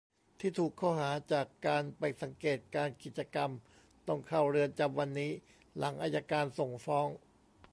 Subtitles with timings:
[0.39, 3.51] ที่ถูกข้อหาจากการไปสังเกตการณ์กิจกรรม
[4.07, 5.31] ตัองเข้าเรือนจำวันนี้
[5.77, 7.07] หลังอัยการส่งฟ้อง